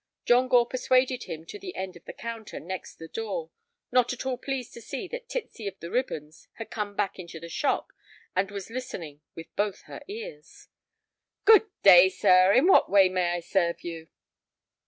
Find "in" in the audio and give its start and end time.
12.51-12.65